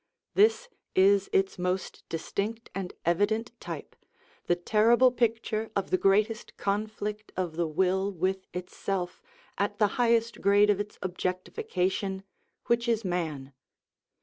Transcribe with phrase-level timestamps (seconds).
[0.33, 3.95] This is its most distinct and evident type,
[4.47, 9.21] the terrible picture of the greatest conflict of the will with itself
[9.59, 12.23] at the highest grade of its objectification,
[12.65, 13.53] which is man.